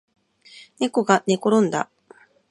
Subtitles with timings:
[0.79, 1.87] ねこがねころんだ